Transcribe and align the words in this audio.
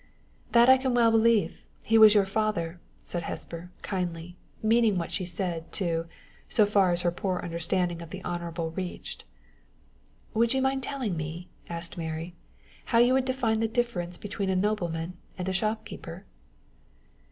"That 0.53 0.67
I 0.67 0.77
can 0.77 0.95
well 0.95 1.11
believe 1.11 1.67
he 1.83 1.99
was 1.99 2.15
your 2.15 2.25
father," 2.25 2.79
said 3.03 3.21
Hesper, 3.21 3.69
kindly, 3.83 4.35
meaning 4.63 4.97
what 4.97 5.11
she 5.11 5.25
said, 5.25 5.71
too, 5.71 6.07
so 6.49 6.65
far 6.65 6.91
as 6.91 7.01
her 7.01 7.11
poor 7.11 7.37
understanding 7.41 8.01
of 8.01 8.09
the 8.09 8.23
honorable 8.23 8.71
reached. 8.71 9.25
"Would 10.33 10.55
you 10.55 10.61
mind 10.63 10.81
telling 10.81 11.15
me," 11.15 11.49
asked 11.69 11.99
Mary, 11.99 12.33
"how 12.85 12.97
you 12.97 13.13
would 13.13 13.25
define 13.25 13.59
the 13.59 13.67
difference 13.67 14.17
between 14.17 14.49
a 14.49 14.55
nobleman 14.55 15.17
and 15.37 15.47
a 15.47 15.53
shopkeeper?" 15.53 16.25